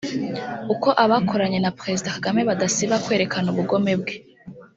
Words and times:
uko 0.73 0.89
abakoranye 1.03 1.59
na 1.61 1.71
Président 1.79 2.13
Kagame 2.15 2.41
badasiba 2.49 3.01
kwerekana 3.05 3.47
ubugome 3.53 3.93
bwe 4.01 4.15